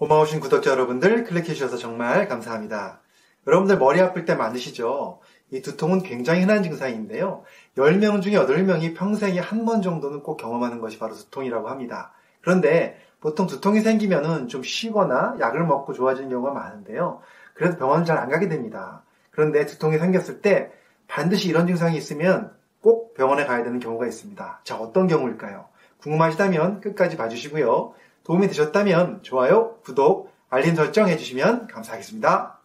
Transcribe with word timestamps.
고마우신 0.00 0.40
구독자 0.40 0.70
여러분들 0.70 1.24
클릭해주셔서 1.24 1.76
정말 1.76 2.26
감사합니다. 2.26 3.02
여러분들 3.46 3.76
머리 3.76 4.00
아플 4.00 4.24
때 4.24 4.34
많으시죠? 4.34 5.20
이 5.50 5.60
두통은 5.60 6.02
굉장히 6.02 6.40
흔한 6.40 6.62
증상인데요. 6.62 7.44
10명 7.76 8.22
중에 8.22 8.32
8명이 8.32 8.96
평생에 8.96 9.38
한 9.40 9.66
번 9.66 9.82
정도는 9.82 10.22
꼭 10.22 10.38
경험하는 10.38 10.80
것이 10.80 10.98
바로 10.98 11.12
두통이라고 11.12 11.68
합니다. 11.68 12.14
그런데 12.40 12.98
보통 13.20 13.46
두통이 13.46 13.80
생기면은 13.82 14.48
좀 14.48 14.62
쉬거나 14.62 15.36
약을 15.38 15.66
먹고 15.66 15.92
좋아지는 15.92 16.30
경우가 16.30 16.54
많은데요. 16.54 17.20
그래서 17.52 17.76
병원 17.76 18.06
잘안 18.06 18.30
가게 18.30 18.48
됩니다. 18.48 19.02
그런데 19.30 19.66
두통이 19.66 19.98
생겼을 19.98 20.40
때 20.40 20.72
반드시 21.08 21.50
이런 21.50 21.66
증상이 21.66 21.98
있으면 21.98 22.54
꼭 22.80 23.12
병원에 23.12 23.44
가야 23.44 23.62
되는 23.64 23.78
경우가 23.78 24.06
있습니다. 24.06 24.60
자, 24.64 24.76
어떤 24.78 25.08
경우일까요? 25.08 25.66
궁금하시다면 25.98 26.80
끝까지 26.80 27.18
봐주시고요. 27.18 27.92
도움이 28.24 28.48
되셨다면 28.48 29.22
좋아요, 29.22 29.78
구독, 29.82 30.32
알림 30.50 30.74
설정 30.74 31.08
해주시면 31.08 31.68
감사하겠습니다. 31.68 32.60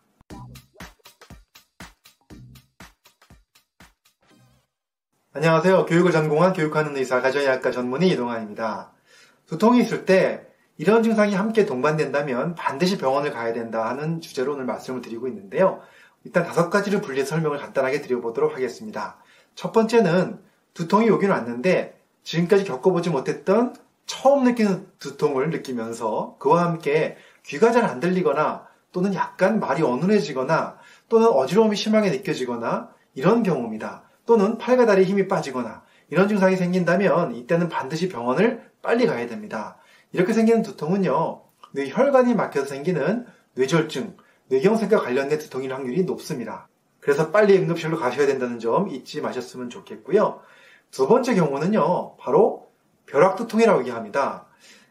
안녕하세요. 5.33 5.85
교육을 5.85 6.11
전공한 6.11 6.53
교육하는 6.53 6.95
의사 6.95 7.21
가정의학과 7.21 7.71
전문의 7.71 8.09
이동환입니다. 8.09 8.91
두통이 9.47 9.81
있을 9.81 10.05
때 10.05 10.47
이런 10.77 11.03
증상이 11.03 11.35
함께 11.35 11.65
동반된다면 11.65 12.55
반드시 12.55 12.97
병원을 12.97 13.31
가야 13.31 13.53
된다 13.53 13.87
하는 13.87 14.21
주제로 14.21 14.53
오늘 14.53 14.65
말씀을 14.65 15.01
드리고 15.01 15.27
있는데요. 15.27 15.81
일단 16.23 16.45
다섯 16.45 16.69
가지를 16.69 17.01
분리해 17.01 17.25
설명을 17.25 17.59
간단하게 17.59 18.01
드려보도록 18.01 18.55
하겠습니다. 18.55 19.17
첫 19.55 19.71
번째는 19.71 20.39
두통이 20.73 21.09
오긴 21.09 21.29
왔는데 21.29 22.01
지금까지 22.23 22.63
겪어보지 22.63 23.09
못했던 23.09 23.73
처음 24.05 24.43
느끼는 24.43 24.87
두통을 24.99 25.49
느끼면서 25.49 26.35
그와 26.39 26.63
함께 26.65 27.17
귀가 27.43 27.71
잘 27.71 27.85
안 27.85 27.99
들리거나 27.99 28.67
또는 28.91 29.13
약간 29.13 29.59
말이 29.59 29.83
어눌해지거나 29.83 30.77
또는 31.09 31.27
어지러움이 31.27 31.75
심하게 31.75 32.09
느껴지거나 32.11 32.89
이런 33.13 33.43
경우입니다. 33.43 34.03
또는 34.25 34.57
팔과 34.57 34.85
다리에 34.85 35.05
힘이 35.05 35.27
빠지거나 35.27 35.83
이런 36.09 36.27
증상이 36.27 36.55
생긴다면 36.55 37.35
이때는 37.35 37.69
반드시 37.69 38.09
병원을 38.09 38.69
빨리 38.81 39.05
가야 39.05 39.27
됩니다. 39.27 39.77
이렇게 40.11 40.33
생기는 40.33 40.61
두통은요, 40.61 41.41
뇌혈관이 41.73 42.35
막혀서 42.35 42.67
생기는 42.67 43.25
뇌졸중, 43.55 44.15
뇌경색과 44.47 45.01
관련된 45.01 45.39
두통일 45.39 45.73
확률이 45.73 46.03
높습니다. 46.03 46.67
그래서 46.99 47.31
빨리 47.31 47.57
응급실로 47.57 47.97
가셔야 47.97 48.25
된다는 48.27 48.59
점 48.59 48.87
잊지 48.87 49.21
마셨으면 49.21 49.69
좋겠고요. 49.69 50.39
두 50.91 51.07
번째 51.07 51.35
경우는요, 51.35 52.17
바로 52.17 52.64
벼락 53.05 53.35
두통이라고 53.35 53.81
얘기합니다. 53.81 54.45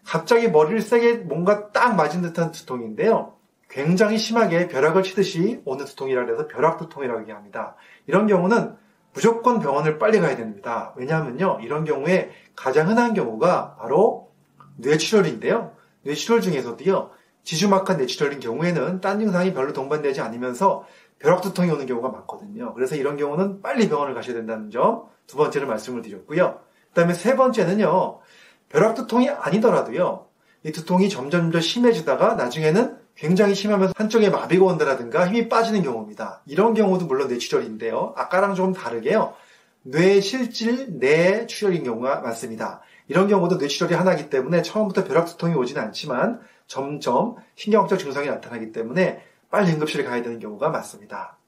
갑자기 0.04 0.48
머리를 0.48 0.80
세게 0.80 1.14
뭔가 1.18 1.70
딱 1.72 1.96
맞은 1.96 2.22
듯한 2.22 2.52
두통인데요. 2.52 3.34
굉장히 3.68 4.18
심하게 4.18 4.68
벼락을 4.68 5.02
치듯이 5.02 5.62
오는 5.64 5.84
두통이라 5.84 6.26
해서 6.26 6.46
벼락 6.46 6.78
두통이라고 6.78 7.22
얘기합니다. 7.22 7.74
이런 8.06 8.26
경우는 8.26 8.76
무조건 9.12 9.60
병원을 9.60 9.98
빨리 9.98 10.20
가야 10.20 10.36
됩니다. 10.36 10.92
왜냐하면요. 10.96 11.58
이런 11.62 11.84
경우에 11.84 12.30
가장 12.54 12.88
흔한 12.88 13.14
경우가 13.14 13.76
바로 13.76 14.30
뇌출혈인데요. 14.76 15.72
뇌출혈 16.02 16.40
중에서도요. 16.40 17.10
지주막한 17.44 17.96
뇌출혈인 17.98 18.40
경우에는 18.40 19.00
딴 19.00 19.20
증상이 19.20 19.54
별로 19.54 19.72
동반되지 19.72 20.20
않으면서 20.20 20.84
벼락두통이 21.18 21.70
오는 21.70 21.86
경우가 21.86 22.10
많거든요. 22.10 22.74
그래서 22.74 22.96
이런 22.96 23.16
경우는 23.16 23.62
빨리 23.62 23.88
병원을 23.88 24.14
가셔야 24.14 24.34
된다는 24.34 24.70
점 24.70 25.14
두 25.26 25.36
번째로 25.36 25.66
말씀을 25.66 26.02
드렸고요. 26.02 26.60
그 26.94 27.00
다음에 27.00 27.12
세 27.12 27.34
번째는요. 27.34 28.20
벼락 28.68 28.94
두통이 28.94 29.28
아니더라도요. 29.28 30.26
이 30.62 30.70
두통이 30.70 31.08
점점 31.08 31.50
더 31.50 31.60
심해지다가 31.60 32.34
나중에는 32.36 32.96
굉장히 33.16 33.56
심하면서 33.56 33.94
한쪽에 33.96 34.30
마비가 34.30 34.64
온다라든가 34.66 35.26
힘이 35.26 35.48
빠지는 35.48 35.82
경우입니다. 35.82 36.42
이런 36.46 36.72
경우도 36.72 37.06
물론 37.06 37.28
뇌출혈인데요. 37.28 38.14
아까랑 38.16 38.54
조금 38.54 38.72
다르게요. 38.72 39.34
뇌실질 39.82 40.98
뇌출혈인 41.00 41.82
경우가 41.82 42.20
많습니다. 42.20 42.80
이런 43.08 43.26
경우도 43.26 43.56
뇌출혈이 43.56 43.94
하나이기 43.94 44.30
때문에 44.30 44.62
처음부터 44.62 45.04
벼락 45.04 45.26
두통이 45.26 45.54
오지는 45.54 45.82
않지만 45.82 46.40
점점 46.68 47.34
신경학적 47.56 47.98
증상이 47.98 48.28
나타나기 48.28 48.70
때문에 48.70 49.20
빨리 49.50 49.72
응급실에 49.72 50.04
가야 50.04 50.22
되는 50.22 50.38
경우가 50.38 50.68
많습니다. 50.70 51.38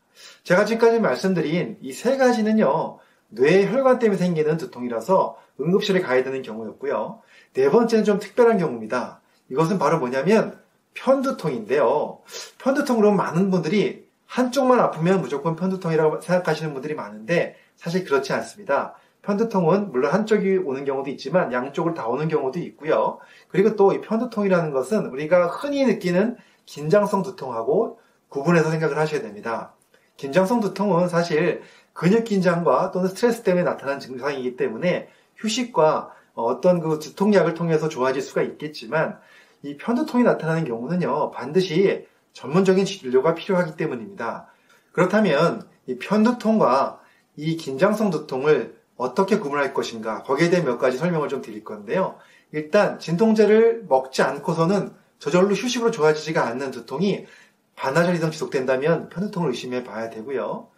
제가 0.43 0.65
지금까지 0.65 0.99
말씀드린 1.01 1.78
이 1.83 1.93
세 1.93 2.17
가지는요, 2.17 2.99
뇌 3.29 3.67
혈관 3.67 3.99
때문에 3.99 4.19
생기는 4.19 4.57
두통이라서 4.57 5.37
응급실에 5.61 6.01
가야 6.01 6.23
되는 6.23 6.43
경우였고요. 6.43 7.21
네 7.55 7.71
번째는 7.71 8.05
좀 8.05 8.19
특별한 8.19 8.59
경우입니다. 8.59 9.21
이것은 9.51 9.79
바로 9.79 9.99
뭐냐면 9.99 10.59
편두통인데요. 10.95 12.21
편두통으로 12.59 13.13
많은 13.13 13.51
분들이 13.51 14.07
한쪽만 14.27 14.81
아프면 14.81 15.21
무조건 15.21 15.57
편두통이라고 15.57 16.21
생각하시는 16.21 16.73
분들이 16.73 16.95
많은데 16.95 17.57
사실 17.77 18.05
그렇지 18.05 18.33
않습니다. 18.33 18.95
편두통은 19.23 19.91
물론 19.91 20.13
한쪽이 20.13 20.59
오는 20.59 20.85
경우도 20.85 21.11
있지만 21.11 21.53
양쪽을 21.53 21.95
다 21.95 22.07
오는 22.07 22.29
경우도 22.29 22.59
있고요. 22.61 23.19
그리고 23.49 23.75
또 23.77 23.93
이 23.93 24.01
편두통이라는 24.01 24.73
것은 24.73 25.07
우리가 25.07 25.49
흔히 25.49 25.85
느끼는 25.85 26.37
긴장성 26.65 27.23
두통하고 27.23 28.01
구분해서 28.29 28.71
생각을 28.71 28.99
하셔야 28.99 29.23
됩니다. 29.23 29.75
긴장성 30.17 30.61
두통은 30.61 31.09
사실 31.09 31.63
근육 31.97 32.25
긴장과 32.25 32.91
또는 32.91 33.09
스트레스 33.09 33.43
때문에 33.43 33.65
나타난 33.65 33.99
증상이기 33.99 34.57
때문에 34.57 35.09
휴식과 35.37 36.12
어떤 36.34 36.81
그 36.81 36.99
두통약을 36.99 37.55
통해서 37.55 37.89
좋아질 37.89 38.21
수가 38.21 38.43
있겠지만 38.43 39.19
이 39.62 39.79
편두통이 39.79 40.23
나타나는 40.23 40.65
경우는요 40.65 41.31
반드시 41.31 42.07
전문적인 42.34 42.84
진료가 42.84 43.34
필요하기 43.34 43.77
때문입니다. 43.79 44.47
그렇다면 44.93 45.67
이 45.87 45.97
편두통과 45.97 47.01
이 47.37 47.57
긴장성 47.57 48.11
두통을 48.11 48.77
어떻게 48.99 49.39
구분할 49.39 49.73
것인가 49.73 50.23
거기에 50.23 50.51
대해 50.51 50.63
몇 50.63 50.77
가지 50.77 50.99
설명을 50.99 51.28
좀 51.28 51.41
드릴 51.41 51.65
건데요. 51.65 52.19
일단 52.53 52.99
진통제를 52.99 53.87
먹지 53.89 54.21
않고서는 54.21 54.93
저절로 55.19 55.55
휴식으로 55.55 55.91
좋아지지가 55.93 56.47
않는 56.47 56.73
두통이 56.73 57.27
반나절 57.75 58.15
이상 58.17 58.31
지속된다면 58.31 59.09
편두통을 59.09 59.49
의심해 59.49 59.83
봐야 59.83 60.11
되고요. 60.11 60.69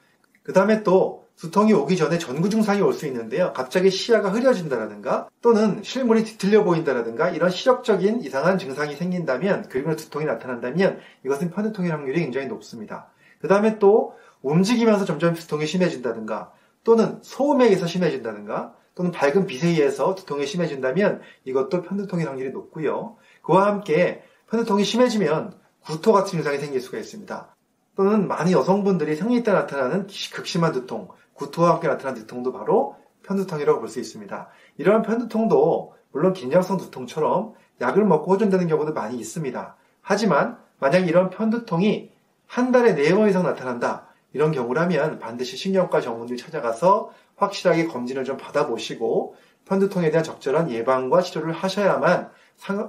그 0.49 0.55
다음에 0.55 0.83
또 0.83 1.27
두통이 1.37 1.75
오기 1.75 1.99
전에 1.99 2.17
전구 2.17 2.49
증상이 2.49 2.81
올 2.81 2.95
수 2.95 3.07
있는데요. 3.07 3.53
갑자기 3.53 3.91
시야가 3.91 4.31
흐려진다라든가 4.31 5.29
또는 5.43 5.83
실물이 5.83 6.25
뒤틀려 6.25 6.65
보인다라든가 6.65 7.29
이런 7.29 7.51
시력적인 7.51 8.23
이상한 8.23 8.57
증상이 8.57 8.97
생긴다면 8.97 9.69
그리고 9.69 9.95
두통이 9.95 10.25
나타난다면 10.25 11.01
이것은 11.27 11.51
편두통의 11.51 11.91
확률이 11.91 12.21
굉장히 12.21 12.47
높습니다. 12.47 13.11
그 13.43 13.47
다음에 13.47 13.79
또 13.79 14.15
움직이면서 14.41 15.05
점점 15.05 15.35
두통이 15.35 15.67
심해진다든가 15.67 16.51
또는 16.83 17.19
소음에 17.21 17.67
의해서 17.67 17.87
심해진다든가 17.87 18.73
또는 18.95 19.11
밝은 19.11 19.45
빛에 19.47 19.69
의해서 19.69 20.15
두통이 20.15 20.47
심해진다면 20.47 21.21
이것도 21.45 21.83
편두통의 21.83 22.25
확률이 22.25 22.53
높고요. 22.53 23.19
그와 23.43 23.67
함께 23.67 24.23
편두통이 24.49 24.83
심해지면 24.83 25.53
구토 25.85 26.15
같은 26.15 26.31
증상이 26.31 26.57
생길 26.57 26.81
수가 26.81 26.97
있습니다. 26.97 27.55
또는 27.99 28.29
많은 28.29 28.53
여성분들이 28.53 29.17
생리 29.17 29.43
때 29.43 29.51
나타나는 29.51 30.07
극심한 30.33 30.71
두통, 30.71 31.09
구토와 31.35 31.71
함께 31.75 31.89
나타나는 31.89 32.21
두통도 32.21 32.53
바로 32.53 32.95
편두통이라고 33.25 33.81
볼 33.81 33.89
수 33.89 33.99
있습니다. 33.99 34.49
이러한 34.77 35.03
편두통도 35.03 35.95
물론 36.13 36.33
긴장성 36.33 36.77
두통처럼 36.77 37.55
약을 37.81 38.05
먹고 38.05 38.31
호전되는 38.31 38.69
경우도 38.69 38.93
많이 38.93 39.19
있습니다. 39.19 39.77
하지만 40.01 40.59
만약 40.79 41.09
이런 41.09 41.29
편두통이 41.31 42.13
한 42.47 42.71
달에 42.71 42.95
네 42.95 43.13
번 43.17 43.29
이상 43.29 43.43
나타난다. 43.43 44.07
이런 44.33 44.53
경우라면 44.53 45.19
반드시 45.19 45.57
신경과 45.57 46.01
전문의를 46.01 46.37
찾아가서 46.37 47.11
확실하게 47.35 47.89
검진을 47.89 48.23
좀 48.23 48.37
받아보시고 48.37 49.35
편두통에 49.65 50.11
대한 50.13 50.23
적절한 50.23 50.71
예방과 50.71 51.21
치료를 51.21 51.53
하셔야만 51.53 52.31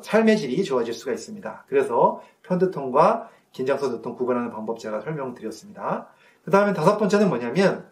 삶의 0.03 0.37
질이 0.37 0.63
좋아질 0.63 0.93
수가 0.93 1.13
있습니다. 1.13 1.65
그래서 1.67 2.21
편두통과 2.43 3.29
긴장성 3.51 3.91
두통 3.91 4.15
구분하는 4.15 4.51
방법 4.51 4.79
제가 4.79 5.01
설명드렸습니다. 5.01 6.07
그 6.43 6.51
다음에 6.51 6.73
다섯 6.73 6.97
번째는 6.97 7.29
뭐냐면 7.29 7.89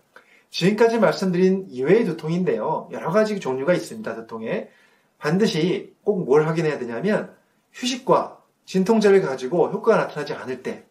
지금까지 0.49 0.99
말씀드린 0.99 1.67
이외의 1.69 2.05
두통인데요. 2.05 2.89
여러 2.91 3.11
가지 3.11 3.39
종류가 3.39 3.73
있습니다. 3.73 4.15
두통에 4.15 4.69
반드시 5.17 5.95
꼭 6.03 6.23
뭘 6.23 6.47
확인해야 6.47 6.79
되냐면 6.79 7.35
휴식과 7.73 8.41
진통제를 8.65 9.21
가지고 9.21 9.69
효과가 9.69 9.97
나타나지 10.03 10.33
않을 10.33 10.63
때 10.63 10.85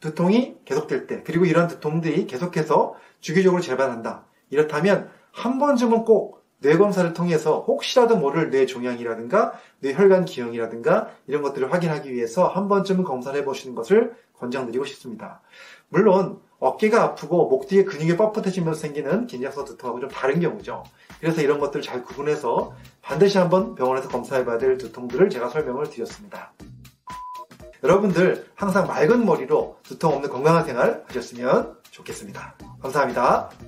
두통이 0.00 0.56
계속될 0.64 1.06
때 1.06 1.22
그리고 1.22 1.44
이런 1.44 1.68
두통들이 1.68 2.26
계속해서 2.26 2.96
주기적으로 3.20 3.60
재발한다. 3.60 4.24
이렇다면 4.50 5.10
한 5.32 5.58
번쯤은 5.58 6.04
꼭 6.04 6.37
뇌 6.60 6.76
검사를 6.76 7.12
통해서 7.12 7.60
혹시라도 7.60 8.16
모를 8.16 8.50
뇌 8.50 8.66
종양이라든가 8.66 9.52
뇌 9.80 9.94
혈관 9.94 10.24
기형이라든가 10.24 11.08
이런 11.26 11.42
것들을 11.42 11.72
확인하기 11.72 12.12
위해서 12.12 12.46
한 12.48 12.68
번쯤은 12.68 13.04
검사를 13.04 13.38
해보시는 13.40 13.74
것을 13.74 14.14
권장드리고 14.38 14.84
싶습니다. 14.84 15.40
물론 15.88 16.40
어깨가 16.58 17.02
아프고 17.02 17.48
목 17.48 17.68
뒤에 17.68 17.84
근육이 17.84 18.16
뻣뻣해지면서 18.16 18.74
생기는 18.74 19.26
긴장성 19.26 19.64
두통하고 19.64 20.00
좀 20.00 20.08
다른 20.08 20.40
경우죠. 20.40 20.82
그래서 21.20 21.40
이런 21.40 21.60
것들을 21.60 21.82
잘 21.82 22.02
구분해서 22.02 22.74
반드시 23.00 23.38
한번 23.38 23.74
병원에서 23.74 24.08
검사해봐야 24.08 24.58
될 24.58 24.76
두통들을 24.76 25.30
제가 25.30 25.48
설명을 25.48 25.88
드렸습니다. 25.90 26.52
여러분들 27.84 28.48
항상 28.56 28.88
맑은 28.88 29.24
머리로 29.24 29.78
두통 29.84 30.14
없는 30.14 30.30
건강한 30.30 30.64
생활 30.64 31.04
하셨으면 31.06 31.76
좋겠습니다. 31.92 32.56
감사합니다. 32.82 33.50